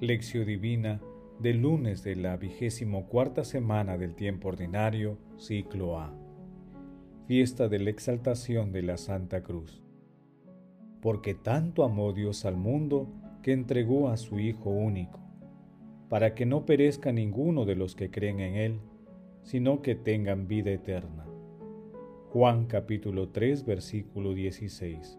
Lección 0.00 0.46
Divina 0.46 1.00
del 1.40 1.62
lunes 1.62 2.04
de 2.04 2.14
la 2.14 2.36
vigésimo 2.36 3.08
cuarta 3.08 3.42
semana 3.42 3.98
del 3.98 4.14
tiempo 4.14 4.46
ordinario, 4.46 5.18
ciclo 5.38 5.98
A. 5.98 6.14
Fiesta 7.26 7.66
de 7.66 7.80
la 7.80 7.90
exaltación 7.90 8.70
de 8.70 8.82
la 8.82 8.96
Santa 8.96 9.42
Cruz. 9.42 9.82
Porque 11.02 11.34
tanto 11.34 11.82
amó 11.82 12.12
Dios 12.12 12.44
al 12.44 12.56
mundo 12.56 13.08
que 13.42 13.50
entregó 13.52 14.08
a 14.08 14.16
su 14.16 14.38
Hijo 14.38 14.70
único, 14.70 15.18
para 16.08 16.32
que 16.32 16.46
no 16.46 16.64
perezca 16.64 17.10
ninguno 17.10 17.64
de 17.64 17.74
los 17.74 17.96
que 17.96 18.08
creen 18.08 18.38
en 18.38 18.54
Él, 18.54 18.80
sino 19.42 19.82
que 19.82 19.96
tengan 19.96 20.46
vida 20.46 20.70
eterna. 20.70 21.26
Juan 22.28 22.66
capítulo 22.66 23.30
3 23.30 23.64
versículo 23.64 24.32
16. 24.32 25.18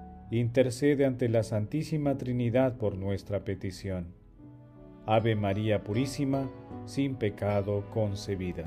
intercede 0.39 1.05
ante 1.05 1.27
la 1.27 1.43
Santísima 1.43 2.17
Trinidad 2.17 2.77
por 2.77 2.95
nuestra 2.95 3.43
petición. 3.43 4.13
Ave 5.05 5.35
María 5.35 5.83
Purísima, 5.83 6.49
sin 6.85 7.15
pecado 7.15 7.83
concebida. 7.93 8.63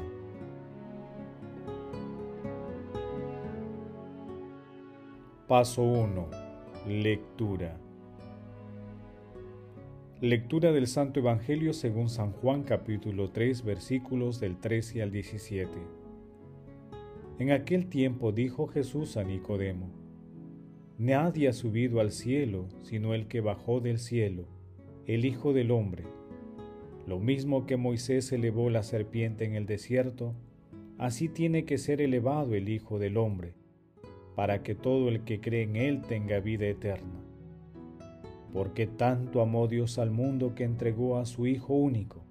Paso 5.48 5.82
1. 5.82 6.28
Lectura. 6.86 7.78
Lectura 10.20 10.70
del 10.70 10.86
Santo 10.86 11.20
Evangelio 11.20 11.72
según 11.72 12.10
San 12.10 12.32
Juan 12.32 12.62
capítulo 12.62 13.30
3 13.30 13.64
versículos 13.64 14.38
del 14.38 14.58
13 14.58 15.02
al 15.02 15.10
17. 15.10 15.70
En 17.38 17.52
aquel 17.52 17.86
tiempo 17.88 18.32
dijo 18.32 18.66
Jesús 18.66 19.16
a 19.16 19.24
Nicodemo, 19.24 20.03
Nadie 20.98 21.48
ha 21.48 21.52
subido 21.52 21.98
al 21.98 22.12
cielo 22.12 22.68
sino 22.82 23.14
el 23.14 23.26
que 23.26 23.40
bajó 23.40 23.80
del 23.80 23.98
cielo, 23.98 24.44
el 25.06 25.24
Hijo 25.24 25.52
del 25.52 25.72
Hombre. 25.72 26.04
Lo 27.08 27.18
mismo 27.18 27.66
que 27.66 27.76
Moisés 27.76 28.30
elevó 28.30 28.70
la 28.70 28.84
serpiente 28.84 29.44
en 29.44 29.56
el 29.56 29.66
desierto, 29.66 30.34
así 30.96 31.28
tiene 31.28 31.64
que 31.64 31.78
ser 31.78 32.00
elevado 32.00 32.54
el 32.54 32.68
Hijo 32.68 33.00
del 33.00 33.16
Hombre, 33.16 33.54
para 34.36 34.62
que 34.62 34.76
todo 34.76 35.08
el 35.08 35.24
que 35.24 35.40
cree 35.40 35.64
en 35.64 35.74
Él 35.74 36.02
tenga 36.02 36.38
vida 36.38 36.66
eterna. 36.66 37.24
Porque 38.52 38.86
tanto 38.86 39.40
amó 39.40 39.66
Dios 39.66 39.98
al 39.98 40.12
mundo 40.12 40.54
que 40.54 40.62
entregó 40.62 41.18
a 41.18 41.26
su 41.26 41.48
Hijo 41.48 41.74
único, 41.74 42.22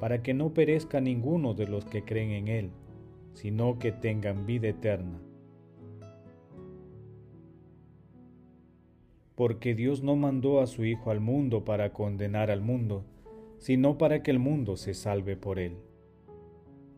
para 0.00 0.22
que 0.22 0.32
no 0.32 0.54
perezca 0.54 1.02
ninguno 1.02 1.52
de 1.52 1.68
los 1.68 1.84
que 1.84 2.04
creen 2.04 2.30
en 2.30 2.48
Él, 2.48 2.70
sino 3.34 3.78
que 3.78 3.92
tengan 3.92 4.46
vida 4.46 4.68
eterna. 4.68 5.20
Porque 9.34 9.74
Dios 9.74 10.02
no 10.02 10.16
mandó 10.16 10.60
a 10.60 10.66
su 10.66 10.84
Hijo 10.84 11.10
al 11.10 11.20
mundo 11.20 11.64
para 11.64 11.92
condenar 11.92 12.50
al 12.50 12.60
mundo, 12.60 13.04
sino 13.58 13.96
para 13.96 14.22
que 14.22 14.30
el 14.30 14.38
mundo 14.38 14.76
se 14.76 14.94
salve 14.94 15.36
por 15.36 15.58
él. 15.58 15.76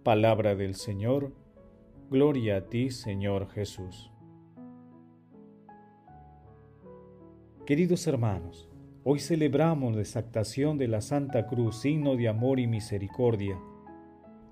Palabra 0.03 0.55
del 0.55 0.75
Señor, 0.75 1.33
gloria 2.11 2.57
a 2.57 2.61
ti 2.69 2.91
Señor 2.91 3.49
Jesús. 3.51 4.11
Queridos 7.67 8.07
hermanos, 8.07 8.69
hoy 9.05 9.21
celebramos 9.21 9.95
la 9.95 10.03
exactación 10.03 10.77
de 10.77 10.89
la 10.89 11.01
Santa 11.01 11.47
Cruz, 11.47 11.81
signo 11.81 12.17
de 12.17 12.29
amor 12.29 12.61
y 12.61 12.67
misericordia, 12.67 13.59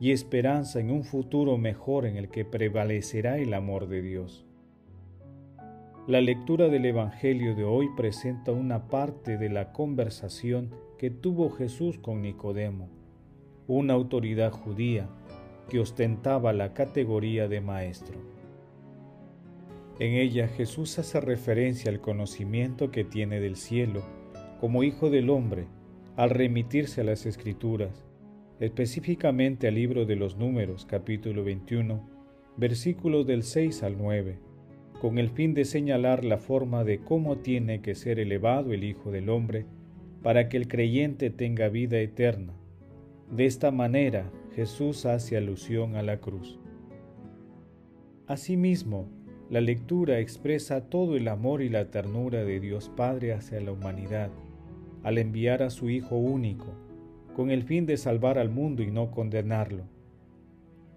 y 0.01 0.13
esperanza 0.13 0.81
en 0.81 0.91
un 0.91 1.05
futuro 1.05 1.59
mejor 1.59 2.07
en 2.07 2.17
el 2.17 2.31
que 2.31 2.45
prevalecerá 2.45 3.39
el 3.39 3.53
amor 3.53 3.87
de 3.87 4.01
Dios. 4.01 4.47
La 6.09 6.21
lectura 6.21 6.69
del 6.69 6.85
Evangelio 6.87 7.55
de 7.55 7.63
hoy 7.63 7.89
presenta 7.97 8.51
una 8.51 8.89
parte 8.89 9.39
de 9.39 9.49
la 9.49 9.73
conversación 9.73 10.75
que 10.99 11.11
tuvo 11.11 11.49
Jesús 11.51 11.97
con 11.97 12.23
Nicodemo, 12.23 12.89
una 13.69 13.95
autoridad 13.95 14.51
judía 14.51 15.09
que 15.71 15.79
ostentaba 15.79 16.53
la 16.53 16.75
categoría 16.75 17.47
de 17.47 17.61
maestro. 17.61 18.19
En 20.01 20.15
ella 20.15 20.49
Jesús 20.49 20.99
hace 20.99 21.21
referencia 21.21 21.89
al 21.93 22.01
conocimiento 22.01 22.91
que 22.91 23.05
tiene 23.05 23.39
del 23.39 23.55
cielo 23.55 24.03
como 24.59 24.83
Hijo 24.83 25.09
del 25.09 25.31
Hombre 25.31 25.69
al 26.17 26.31
remitirse 26.31 27.03
a 27.03 27.05
las 27.05 27.27
Escrituras, 27.27 28.05
específicamente 28.59 29.69
al 29.69 29.77
libro 29.77 30.05
de 30.05 30.17
los 30.17 30.37
Números 30.37 30.85
capítulo 30.85 31.45
21, 31.45 32.05
versículos 32.57 33.25
del 33.25 33.45
6 33.45 33.85
al 33.85 33.99
9 33.99 34.52
con 35.03 35.19
el 35.19 35.31
fin 35.31 35.53
de 35.53 35.65
señalar 35.65 36.23
la 36.23 36.39
forma 36.39 36.85
de 36.85 37.01
cómo 37.01 37.39
tiene 37.39 37.83
que 37.83 37.97
ser 37.97 38.21
elevado 38.21 38.73
el 38.73 38.85
Hijo 38.85 39.11
del 39.11 39.31
Hombre 39.31 39.67
para 40.23 40.49
que 40.49 40.57
el 40.57 40.69
creyente 40.69 41.29
tenga 41.29 41.69
vida 41.69 41.99
eterna. 41.99 42.53
De 43.29 43.47
esta 43.47 43.73
manera 43.73 44.31
Jesús 44.55 45.05
hace 45.05 45.37
alusión 45.37 45.97
a 45.97 46.05
la 46.05 46.21
cruz. 46.21 46.61
Asimismo, 48.29 49.09
la 49.51 49.61
lectura 49.61 50.21
expresa 50.21 50.89
todo 50.89 51.17
el 51.17 51.27
amor 51.27 51.63
y 51.63 51.69
la 51.69 51.91
ternura 51.91 52.45
de 52.45 52.61
Dios 52.61 52.89
Padre 52.89 53.33
hacia 53.33 53.61
la 53.61 53.73
humanidad, 53.73 54.31
al 55.03 55.19
enviar 55.19 55.65
a 55.65 55.71
su 55.71 55.91
Hijo 55.91 56.17
único, 56.17 56.77
con 57.35 57.51
el 57.51 57.65
fin 57.65 57.87
de 57.87 57.97
salvar 57.97 58.39
al 58.39 58.51
mundo 58.51 58.85
y 58.85 58.93
no 58.93 59.11
condenarlo 59.11 59.83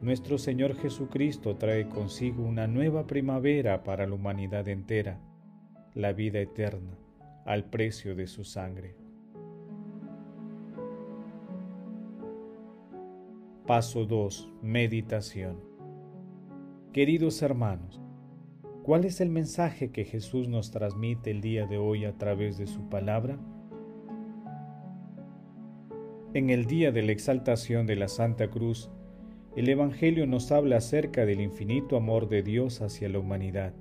nuestro 0.01 0.37
Señor 0.37 0.75
Jesucristo 0.75 1.55
trae 1.55 1.87
consigo 1.87 2.43
una 2.43 2.67
nueva 2.67 3.07
primavera 3.07 3.83
para 3.83 4.05
la 4.05 4.13
humanidad 4.13 4.67
entera, 4.67 5.19
la 5.93 6.13
vida 6.13 6.39
eterna, 6.39 6.97
al 7.45 7.65
precio 7.65 8.15
de 8.15 8.27
su 8.27 8.43
sangre. 8.43 8.95
Paso 13.65 14.05
2. 14.05 14.51
Meditación. 14.61 15.59
Queridos 16.93 17.41
hermanos, 17.41 17.99
¿cuál 18.83 19.05
es 19.05 19.21
el 19.21 19.29
mensaje 19.29 19.89
que 19.91 20.05
Jesús 20.05 20.47
nos 20.47 20.71
transmite 20.71 21.31
el 21.31 21.41
día 21.41 21.65
de 21.65 21.77
hoy 21.77 22.05
a 22.05 22.17
través 22.17 22.57
de 22.57 22.67
su 22.67 22.87
palabra? 22.89 23.39
En 26.35 26.49
el 26.51 26.65
día 26.65 26.91
de 26.91 27.01
la 27.01 27.11
exaltación 27.11 27.87
de 27.87 27.95
la 27.95 28.07
Santa 28.07 28.49
Cruz, 28.49 28.91
el 29.55 29.69
Evangelio 29.69 30.27
nos 30.27 30.51
habla 30.51 30.77
acerca 30.77 31.25
del 31.25 31.39
infinito 31.39 31.95
amor 31.95 32.27
de 32.27 32.43
Dios 32.43 32.81
hacia 32.81 33.07
la 33.07 33.19
humanidad. 33.19 33.73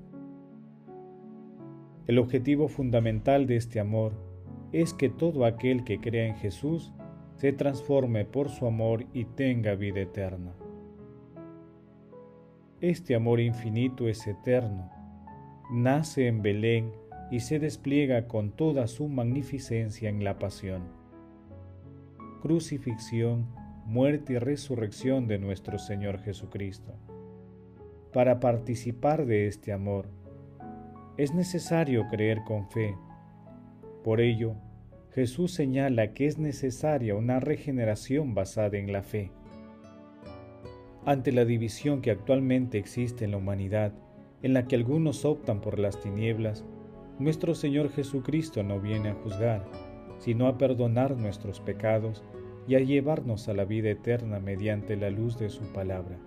El 2.06 2.18
objetivo 2.18 2.68
fundamental 2.68 3.46
de 3.46 3.56
este 3.56 3.80
amor 3.80 4.12
es 4.72 4.94
que 4.94 5.08
todo 5.08 5.44
aquel 5.44 5.82
que 5.82 6.00
crea 6.00 6.26
en 6.26 6.36
Jesús 6.36 6.92
se 7.36 7.52
transforme 7.52 8.24
por 8.24 8.50
su 8.50 8.66
amor 8.66 9.04
y 9.12 9.24
tenga 9.24 9.74
vida 9.74 10.00
eterna. 10.00 10.54
Este 12.80 13.16
amor 13.16 13.40
infinito 13.40 14.08
es 14.08 14.26
eterno, 14.28 14.92
nace 15.72 16.28
en 16.28 16.42
Belén 16.42 16.92
y 17.32 17.40
se 17.40 17.58
despliega 17.58 18.28
con 18.28 18.52
toda 18.52 18.86
su 18.86 19.08
magnificencia 19.08 20.08
en 20.08 20.22
la 20.22 20.38
pasión, 20.38 20.82
crucifixión 22.42 23.63
muerte 23.86 24.34
y 24.34 24.38
resurrección 24.38 25.26
de 25.26 25.38
nuestro 25.38 25.78
Señor 25.78 26.18
Jesucristo. 26.20 26.94
Para 28.12 28.40
participar 28.40 29.26
de 29.26 29.46
este 29.46 29.72
amor, 29.72 30.08
es 31.16 31.34
necesario 31.34 32.06
creer 32.10 32.42
con 32.44 32.68
fe. 32.70 32.96
Por 34.02 34.20
ello, 34.20 34.54
Jesús 35.12 35.52
señala 35.52 36.12
que 36.12 36.26
es 36.26 36.38
necesaria 36.38 37.14
una 37.14 37.40
regeneración 37.40 38.34
basada 38.34 38.78
en 38.78 38.92
la 38.92 39.02
fe. 39.02 39.30
Ante 41.04 41.30
la 41.30 41.44
división 41.44 42.00
que 42.00 42.10
actualmente 42.10 42.78
existe 42.78 43.24
en 43.24 43.32
la 43.32 43.36
humanidad, 43.36 43.92
en 44.42 44.54
la 44.54 44.66
que 44.66 44.76
algunos 44.76 45.24
optan 45.24 45.60
por 45.60 45.78
las 45.78 46.00
tinieblas, 46.00 46.64
nuestro 47.18 47.54
Señor 47.54 47.90
Jesucristo 47.90 48.62
no 48.62 48.80
viene 48.80 49.10
a 49.10 49.14
juzgar, 49.14 49.64
sino 50.18 50.48
a 50.48 50.58
perdonar 50.58 51.16
nuestros 51.16 51.60
pecados 51.60 52.24
y 52.66 52.76
a 52.76 52.80
llevarnos 52.80 53.48
a 53.48 53.54
la 53.54 53.64
vida 53.64 53.90
eterna 53.90 54.40
mediante 54.40 54.96
la 54.96 55.10
luz 55.10 55.38
de 55.38 55.50
su 55.50 55.64
palabra. 55.72 56.18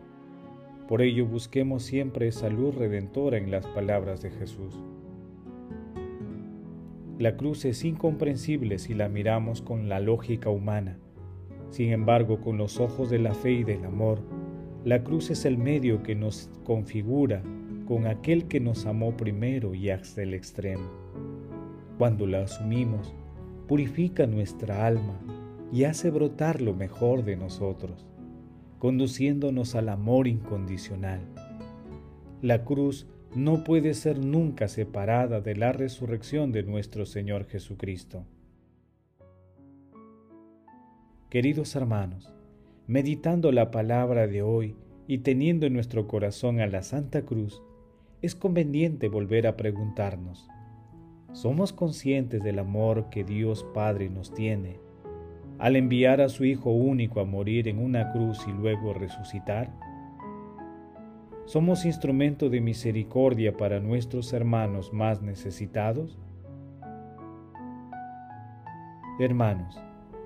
Por 0.87 1.01
ello 1.01 1.25
busquemos 1.25 1.83
siempre 1.83 2.27
esa 2.27 2.49
luz 2.49 2.75
redentora 2.75 3.37
en 3.37 3.51
las 3.51 3.65
palabras 3.67 4.21
de 4.21 4.31
Jesús. 4.31 4.79
La 7.19 7.35
cruz 7.35 7.65
es 7.65 7.83
incomprensible 7.83 8.77
si 8.77 8.93
la 8.93 9.09
miramos 9.09 9.61
con 9.61 9.89
la 9.89 9.99
lógica 9.99 10.49
humana. 10.49 10.99
Sin 11.71 11.91
embargo, 11.91 12.39
con 12.39 12.57
los 12.57 12.79
ojos 12.79 13.09
de 13.09 13.19
la 13.19 13.33
fe 13.33 13.51
y 13.51 13.63
del 13.63 13.83
amor, 13.83 14.21
la 14.85 15.03
cruz 15.03 15.31
es 15.31 15.43
el 15.43 15.57
medio 15.57 16.03
que 16.03 16.15
nos 16.15 16.49
configura 16.63 17.41
con 17.87 18.05
aquel 18.05 18.47
que 18.47 18.59
nos 18.59 18.85
amó 18.85 19.17
primero 19.17 19.73
y 19.73 19.89
hasta 19.89 20.21
el 20.21 20.33
extremo. 20.33 20.89
Cuando 21.97 22.27
la 22.27 22.43
asumimos, 22.43 23.13
purifica 23.67 24.27
nuestra 24.27 24.85
alma 24.85 25.19
y 25.71 25.83
hace 25.83 26.09
brotar 26.09 26.61
lo 26.61 26.73
mejor 26.73 27.23
de 27.23 27.35
nosotros, 27.35 28.05
conduciéndonos 28.79 29.75
al 29.75 29.89
amor 29.89 30.27
incondicional. 30.27 31.21
La 32.41 32.63
cruz 32.63 33.07
no 33.35 33.63
puede 33.63 33.93
ser 33.93 34.23
nunca 34.23 34.67
separada 34.67 35.41
de 35.41 35.55
la 35.55 35.73
resurrección 35.73 36.51
de 36.51 36.63
nuestro 36.63 37.05
Señor 37.05 37.45
Jesucristo. 37.45 38.25
Queridos 41.29 41.75
hermanos, 41.75 42.33
meditando 42.87 43.51
la 43.51 43.69
palabra 43.69 44.27
de 44.27 44.41
hoy 44.41 44.75
y 45.07 45.19
teniendo 45.19 45.65
en 45.65 45.73
nuestro 45.73 46.07
corazón 46.07 46.61
a 46.61 46.67
la 46.67 46.83
Santa 46.83 47.23
Cruz, 47.23 47.61
es 48.21 48.33
conveniente 48.33 49.09
volver 49.09 49.45
a 49.45 49.57
preguntarnos, 49.57 50.47
¿somos 51.33 51.73
conscientes 51.73 52.41
del 52.41 52.59
amor 52.59 53.09
que 53.09 53.23
Dios 53.23 53.65
Padre 53.73 54.09
nos 54.09 54.33
tiene 54.33 54.86
al 55.59 55.75
enviar 55.75 56.21
a 56.21 56.29
su 56.29 56.45
Hijo 56.45 56.71
único 56.71 57.19
a 57.19 57.25
morir 57.25 57.67
en 57.67 57.79
una 57.79 58.11
cruz 58.11 58.45
y 58.47 58.51
luego 58.51 58.93
resucitar? 58.93 59.71
¿Somos 61.45 61.85
instrumento 61.85 62.49
de 62.49 62.59
misericordia 62.59 63.55
para 63.55 63.79
nuestros 63.79 64.33
hermanos 64.33 64.91
más 64.91 65.21
necesitados? 65.21 66.19
Hermanos, 69.19 69.81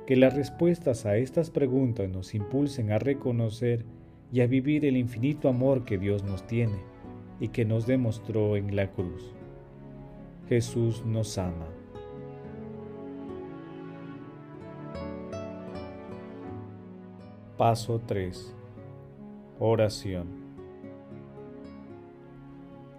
que 0.08 0.16
las 0.16 0.36
respuestas 0.36 1.06
a 1.06 1.18
estas 1.18 1.52
preguntas 1.52 2.10
nos 2.10 2.34
impulsen 2.34 2.92
a 2.92 3.00
reconocer 3.00 3.86
y 4.34 4.42
a 4.42 4.48
vivir 4.48 4.86
el 4.86 4.98
infinito 4.98 5.48
amor 5.48 5.84
que 5.84 5.98
Dios 5.98 6.24
nos 6.24 6.46
tiene 6.48 6.80
y 7.40 7.50
que 7.50 7.66
nos 7.66 7.86
demostró 7.86 8.58
en 8.58 8.76
la 8.76 8.92
cruz. 8.92 9.34
Jesús 10.50 11.06
nos 11.06 11.38
ama. 11.38 11.81
Paso 17.62 18.02
3. 18.08 18.56
Oración. 19.60 20.28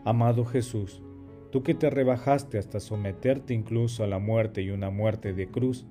Amado 0.04 0.44
Jesús, 0.44 1.02
tú 1.50 1.64
que 1.64 1.74
te 1.74 1.90
rebajaste 1.90 2.58
hasta 2.58 2.78
someterte 2.78 3.54
incluso 3.54 4.04
a 4.04 4.06
la 4.06 4.20
muerte 4.20 4.62
y 4.62 4.70
una 4.70 4.90
muerte 4.90 5.32
de 5.32 5.48
cruz, 5.48 5.84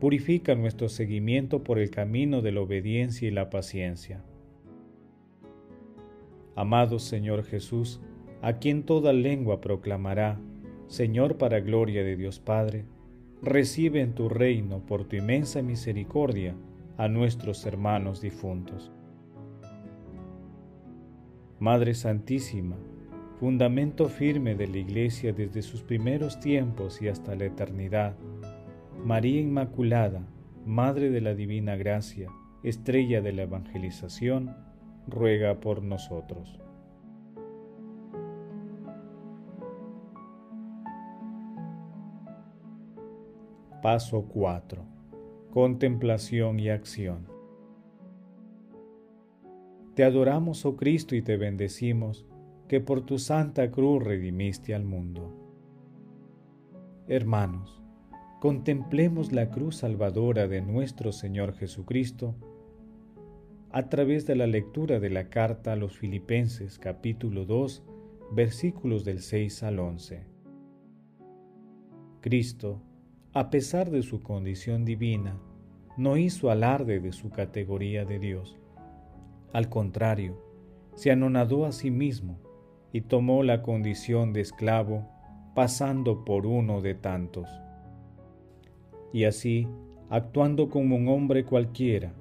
purifica 0.00 0.54
nuestro 0.54 0.88
seguimiento 0.88 1.62
por 1.62 1.78
el 1.78 1.90
camino 1.90 2.40
de 2.40 2.52
la 2.52 2.62
obediencia 2.62 3.28
y 3.28 3.32
la 3.32 3.50
paciencia. 3.50 4.24
Amado 6.56 6.98
Señor 7.00 7.44
Jesús, 7.44 8.00
a 8.40 8.54
quien 8.54 8.84
toda 8.84 9.12
lengua 9.12 9.60
proclamará, 9.60 10.40
Señor 10.86 11.36
para 11.36 11.60
gloria 11.60 12.02
de 12.02 12.16
Dios 12.16 12.40
Padre, 12.40 12.86
recibe 13.42 14.00
en 14.00 14.14
tu 14.14 14.30
reino 14.30 14.86
por 14.86 15.04
tu 15.04 15.16
inmensa 15.16 15.60
misericordia 15.60 16.56
a 16.96 17.08
nuestros 17.08 17.64
hermanos 17.66 18.20
difuntos. 18.20 18.92
Madre 21.58 21.94
Santísima, 21.94 22.76
fundamento 23.38 24.08
firme 24.08 24.54
de 24.54 24.66
la 24.66 24.78
Iglesia 24.78 25.32
desde 25.32 25.62
sus 25.62 25.82
primeros 25.82 26.40
tiempos 26.40 27.00
y 27.02 27.08
hasta 27.08 27.34
la 27.34 27.46
eternidad. 27.46 28.14
María 29.04 29.40
Inmaculada, 29.40 30.26
Madre 30.66 31.10
de 31.10 31.20
la 31.20 31.34
Divina 31.34 31.76
Gracia, 31.76 32.30
estrella 32.62 33.20
de 33.20 33.32
la 33.32 33.42
evangelización, 33.42 34.56
ruega 35.06 35.60
por 35.60 35.82
nosotros. 35.82 36.60
Paso 43.82 44.26
4. 44.28 44.89
Contemplación 45.50 46.60
y 46.60 46.68
acción. 46.68 47.26
Te 49.96 50.04
adoramos, 50.04 50.64
oh 50.64 50.76
Cristo, 50.76 51.16
y 51.16 51.22
te 51.22 51.36
bendecimos 51.36 52.24
que 52.68 52.80
por 52.80 53.00
tu 53.00 53.18
santa 53.18 53.72
cruz 53.72 54.00
redimiste 54.00 54.76
al 54.76 54.84
mundo. 54.84 55.34
Hermanos, 57.08 57.82
contemplemos 58.38 59.32
la 59.32 59.50
cruz 59.50 59.78
salvadora 59.78 60.46
de 60.46 60.62
nuestro 60.62 61.10
Señor 61.10 61.54
Jesucristo 61.54 62.36
a 63.72 63.88
través 63.88 64.26
de 64.26 64.36
la 64.36 64.46
lectura 64.46 65.00
de 65.00 65.10
la 65.10 65.30
carta 65.30 65.72
a 65.72 65.76
los 65.76 65.98
Filipenses 65.98 66.78
capítulo 66.78 67.44
2 67.44 67.82
versículos 68.30 69.04
del 69.04 69.18
6 69.18 69.64
al 69.64 69.80
11. 69.80 70.22
Cristo, 72.20 72.82
a 73.32 73.48
pesar 73.48 73.90
de 73.90 74.02
su 74.02 74.22
condición 74.22 74.84
divina, 74.84 75.36
no 75.96 76.16
hizo 76.16 76.50
alarde 76.50 76.98
de 76.98 77.12
su 77.12 77.30
categoría 77.30 78.04
de 78.04 78.18
Dios. 78.18 78.58
Al 79.52 79.68
contrario, 79.68 80.36
se 80.94 81.12
anonadó 81.12 81.64
a 81.64 81.70
sí 81.70 81.92
mismo 81.92 82.38
y 82.92 83.02
tomó 83.02 83.44
la 83.44 83.62
condición 83.62 84.32
de 84.32 84.40
esclavo, 84.40 85.08
pasando 85.54 86.24
por 86.24 86.44
uno 86.44 86.80
de 86.80 86.94
tantos. 86.94 87.48
Y 89.12 89.24
así, 89.24 89.68
actuando 90.08 90.68
como 90.68 90.96
un 90.96 91.06
hombre 91.06 91.44
cualquiera, 91.44 92.12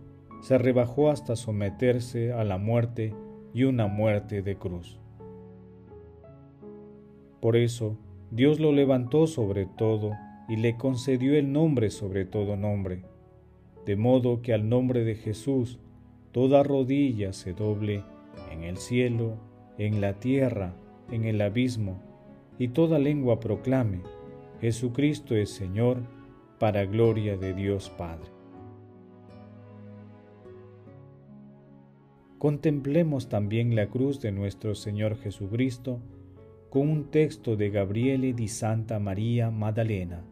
se 0.41 0.59
rebajó 0.59 1.09
hasta 1.09 1.35
someterse 1.35 2.33
a 2.33 2.44
la 2.44 2.59
muerte 2.59 3.15
y 3.53 3.63
una 3.63 3.88
muerte 3.88 4.44
de 4.44 4.57
cruz. 4.57 5.00
Por 7.41 7.56
eso, 7.57 7.97
Dios 8.29 8.59
lo 8.59 8.71
levantó 8.71 9.25
sobre 9.25 9.65
todo 9.65 10.11
y 10.50 10.56
le 10.56 10.75
concedió 10.75 11.36
el 11.36 11.54
nombre 11.54 11.92
sobre 11.92 12.25
todo 12.25 12.57
nombre, 12.57 13.04
de 13.86 13.96
modo 13.96 14.42
que 14.42 14.51
al 14.51 14.68
nombre 14.68 15.04
de 15.06 15.16
Jesús 15.16 15.80
toda 16.31 16.63
rodilla 16.63 17.34
se 17.34 17.54
doble 17.54 18.04
en 18.51 18.63
el 18.63 18.78
cielo, 18.78 19.38
en 19.78 20.01
la 20.01 20.19
tierra, 20.19 20.73
en 21.12 21.26
el 21.26 21.40
abismo, 21.42 22.02
y 22.57 22.69
toda 22.69 23.00
lengua 23.00 23.40
proclame, 23.40 24.02
Jesucristo 24.59 25.35
es 25.35 25.52
Señor, 25.52 26.02
para 26.57 26.85
gloria 26.85 27.38
de 27.38 27.54
Dios 27.54 27.90
Padre. 27.90 28.30
Contemplemos 32.38 33.30
también 33.30 33.76
la 33.76 33.88
cruz 33.88 34.19
de 34.19 34.31
nuestro 34.31 34.73
Señor 34.73 35.18
Jesucristo 35.18 36.00
con 36.69 36.90
un 36.90 37.12
texto 37.12 37.56
de 37.56 37.69
Gabriele 37.69 38.33
di 38.33 38.47
Santa 38.47 39.00
María 39.00 39.52
Magdalena. 39.52 40.23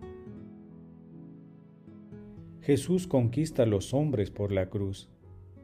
Jesús 2.68 3.08
conquista 3.08 3.64
a 3.64 3.66
los 3.66 3.94
hombres 3.94 4.30
por 4.30 4.52
la 4.52 4.70
cruz, 4.70 5.08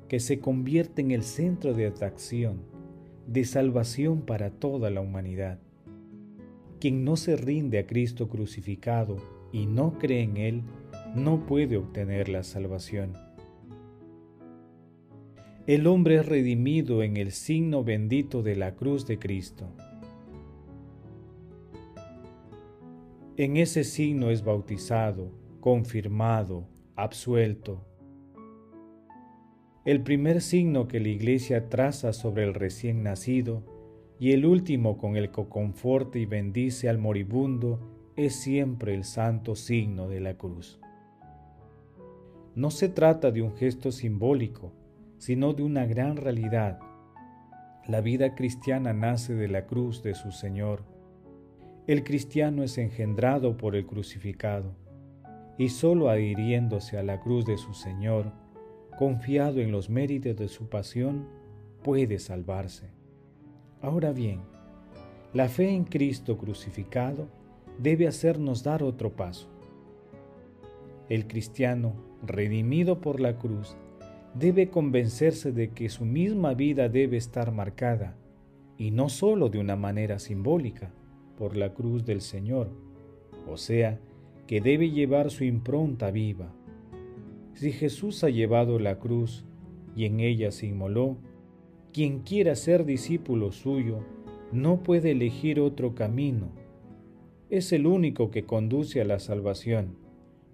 que 0.07 0.21
se 0.21 0.39
convierte 0.39 1.01
en 1.01 1.11
el 1.11 1.23
centro 1.23 1.73
de 1.73 1.85
atracción 1.85 2.61
de 3.27 3.43
salvación 3.43 4.21
para 4.21 4.51
toda 4.51 4.89
la 4.89 5.01
humanidad. 5.01 5.59
Quien 6.79 7.03
no 7.03 7.17
se 7.17 7.35
rinde 7.35 7.79
a 7.79 7.87
Cristo 7.87 8.29
crucificado 8.29 9.17
y 9.51 9.65
no 9.65 9.99
cree 9.99 10.21
en 10.21 10.37
Él, 10.37 10.61
no 11.13 11.45
puede 11.45 11.75
obtener 11.75 12.29
la 12.29 12.41
salvación. 12.41 13.11
El 15.67 15.87
hombre 15.87 16.15
es 16.15 16.25
redimido 16.25 17.03
en 17.03 17.17
el 17.17 17.33
signo 17.33 17.83
bendito 17.83 18.43
de 18.43 18.55
la 18.55 18.75
cruz 18.75 19.05
de 19.05 19.19
Cristo. 19.19 19.67
En 23.35 23.57
ese 23.57 23.83
signo 23.83 24.31
es 24.31 24.45
bautizado, 24.45 25.33
confirmado, 25.59 26.71
absuelto, 26.95 27.85
el 29.85 30.01
primer 30.01 30.41
signo 30.41 30.87
que 30.87 31.01
la 31.01 31.09
Iglesia 31.09 31.67
traza 31.67 32.13
sobre 32.13 32.43
el 32.43 32.53
recién 32.53 33.03
nacido 33.03 33.63
y 34.17 34.31
el 34.31 34.45
último 34.45 34.97
con 34.97 35.17
el 35.17 35.29
que 35.29 35.45
conforta 35.49 36.19
y 36.19 36.25
bendice 36.25 36.87
al 36.87 36.99
moribundo 36.99 37.81
es 38.15 38.33
siempre 38.35 38.93
el 38.93 39.03
santo 39.03 39.55
signo 39.55 40.07
de 40.07 40.21
la 40.21 40.37
cruz. 40.37 40.79
No 42.55 42.71
se 42.71 42.87
trata 42.87 43.31
de 43.31 43.41
un 43.41 43.55
gesto 43.57 43.91
simbólico, 43.91 44.71
sino 45.17 45.51
de 45.51 45.63
una 45.63 45.85
gran 45.85 46.15
realidad. 46.15 46.79
La 47.85 47.99
vida 47.99 48.35
cristiana 48.35 48.93
nace 48.93 49.33
de 49.33 49.49
la 49.49 49.65
cruz 49.65 50.01
de 50.01 50.13
su 50.13 50.31
Señor. 50.31 50.85
El 51.87 52.05
cristiano 52.05 52.63
es 52.63 52.77
engendrado 52.77 53.57
por 53.57 53.75
el 53.75 53.85
crucificado, 53.85 54.75
y 55.57 55.69
sólo 55.69 56.09
adhiriéndose 56.09 56.97
a 56.97 57.03
la 57.03 57.19
cruz 57.19 57.45
de 57.45 57.57
su 57.57 57.73
Señor, 57.73 58.31
confiado 58.97 59.59
en 59.59 59.71
los 59.71 59.89
méritos 59.89 60.35
de 60.35 60.47
su 60.47 60.67
pasión, 60.69 61.27
puede 61.83 62.19
salvarse. 62.19 62.89
Ahora 63.81 64.11
bien, 64.11 64.41
la 65.33 65.49
fe 65.49 65.69
en 65.69 65.83
Cristo 65.83 66.37
crucificado 66.37 67.27
debe 67.79 68.07
hacernos 68.07 68.63
dar 68.63 68.83
otro 68.83 69.15
paso. 69.15 69.49
El 71.09 71.27
cristiano, 71.27 71.93
redimido 72.25 73.01
por 73.01 73.19
la 73.19 73.37
cruz, 73.37 73.75
debe 74.35 74.69
convencerse 74.69 75.51
de 75.51 75.71
que 75.71 75.89
su 75.89 76.05
misma 76.05 76.53
vida 76.53 76.89
debe 76.89 77.17
estar 77.17 77.51
marcada, 77.51 78.15
y 78.77 78.91
no 78.91 79.09
sólo 79.09 79.49
de 79.49 79.59
una 79.59 79.75
manera 79.75 80.17
simbólica, 80.17 80.91
por 81.37 81.57
la 81.57 81.73
cruz 81.73 82.05
del 82.05 82.21
Señor, 82.21 82.69
o 83.47 83.57
sea, 83.57 83.99
que 84.47 84.61
debe 84.61 84.91
llevar 84.91 85.31
su 85.31 85.43
impronta 85.43 86.11
viva. 86.11 86.53
Si 87.53 87.71
Jesús 87.71 88.23
ha 88.23 88.29
llevado 88.29 88.79
la 88.79 88.99
cruz 88.99 89.45
y 89.95 90.05
en 90.05 90.19
ella 90.19 90.51
se 90.51 90.67
inmoló, 90.67 91.17
quien 91.91 92.19
quiera 92.19 92.55
ser 92.55 92.85
discípulo 92.85 93.51
suyo 93.51 93.99
no 94.51 94.83
puede 94.83 95.11
elegir 95.11 95.59
otro 95.59 95.95
camino. 95.95 96.49
Es 97.49 97.71
el 97.71 97.85
único 97.85 98.31
que 98.31 98.45
conduce 98.45 99.01
a 99.01 99.05
la 99.05 99.19
salvación, 99.19 99.95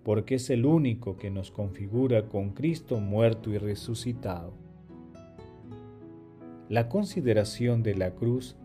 porque 0.04 0.36
es 0.36 0.50
el 0.50 0.66
único 0.66 1.18
que 1.18 1.32
nos 1.32 1.52
configura 1.52 2.28
con 2.28 2.52
Cristo 2.52 3.00
muerto 3.00 3.52
y 3.52 3.58
resucitado. 3.58 4.54
La 6.68 6.88
consideración 6.90 7.84
de 7.84 7.96
la 7.96 8.12
cruz 8.12 8.56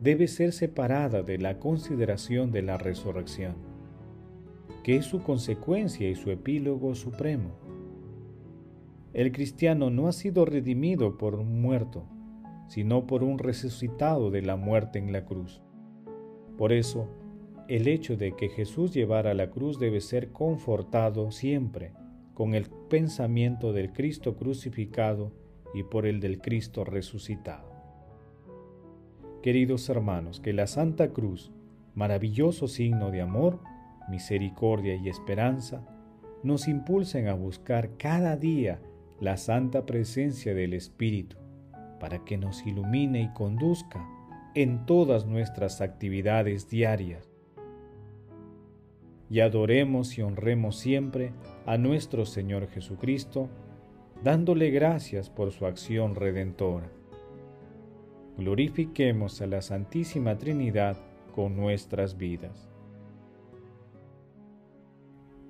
debe 0.00 0.28
ser 0.28 0.52
separada 0.52 1.22
de 1.22 1.38
la 1.38 1.58
consideración 1.58 2.50
de 2.50 2.62
la 2.62 2.76
resurrección, 2.76 3.54
que 4.84 4.96
es 4.96 5.06
su 5.06 5.22
consecuencia 5.22 6.08
y 6.10 6.14
su 6.14 6.30
epílogo 6.30 6.94
supremo. 6.94 7.52
El 9.14 9.32
cristiano 9.32 9.88
no 9.88 10.08
ha 10.08 10.12
sido 10.12 10.44
redimido 10.44 11.16
por 11.16 11.36
un 11.36 11.62
muerto, 11.62 12.04
sino 12.68 13.06
por 13.06 13.24
un 13.24 13.38
resucitado 13.38 14.30
de 14.30 14.42
la 14.42 14.56
muerte 14.56 14.98
en 14.98 15.10
la 15.10 15.24
cruz. 15.24 15.62
Por 16.58 16.70
eso, 16.72 17.08
el 17.66 17.88
hecho 17.88 18.18
de 18.18 18.36
que 18.36 18.50
Jesús 18.50 18.92
llevara 18.92 19.32
la 19.32 19.50
cruz 19.50 19.78
debe 19.78 20.02
ser 20.02 20.32
confortado 20.32 21.30
siempre 21.30 21.92
con 22.34 22.54
el 22.54 22.66
pensamiento 22.90 23.72
del 23.72 23.90
Cristo 23.92 24.36
crucificado 24.36 25.32
y 25.72 25.82
por 25.84 26.04
el 26.04 26.20
del 26.20 26.42
Cristo 26.42 26.84
resucitado. 26.84 27.72
Queridos 29.42 29.88
hermanos, 29.88 30.40
que 30.40 30.52
la 30.52 30.66
Santa 30.66 31.08
Cruz, 31.08 31.52
maravilloso 31.94 32.68
signo 32.68 33.10
de 33.10 33.22
amor, 33.22 33.60
misericordia 34.08 34.94
y 34.94 35.08
esperanza, 35.08 35.82
nos 36.42 36.68
impulsen 36.68 37.28
a 37.28 37.34
buscar 37.34 37.96
cada 37.96 38.36
día 38.36 38.80
la 39.20 39.36
santa 39.36 39.86
presencia 39.86 40.54
del 40.54 40.74
Espíritu 40.74 41.36
para 41.98 42.24
que 42.24 42.36
nos 42.36 42.66
ilumine 42.66 43.22
y 43.22 43.28
conduzca 43.32 44.06
en 44.54 44.86
todas 44.86 45.26
nuestras 45.26 45.80
actividades 45.80 46.68
diarias. 46.68 47.30
Y 49.30 49.40
adoremos 49.40 50.18
y 50.18 50.22
honremos 50.22 50.76
siempre 50.76 51.32
a 51.66 51.78
nuestro 51.78 52.26
Señor 52.26 52.68
Jesucristo, 52.68 53.48
dándole 54.22 54.70
gracias 54.70 55.30
por 55.30 55.50
su 55.50 55.66
acción 55.66 56.14
redentora. 56.14 56.90
Glorifiquemos 58.36 59.40
a 59.40 59.46
la 59.46 59.62
Santísima 59.62 60.36
Trinidad 60.36 60.98
con 61.34 61.56
nuestras 61.56 62.16
vidas. 62.16 62.73